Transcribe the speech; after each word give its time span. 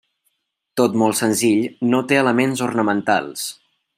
Tot 0.79 0.95
molt 1.01 1.19
senzill, 1.19 1.61
no 1.93 2.01
té 2.13 2.19
elements 2.23 2.65
ornamentals. 2.71 3.47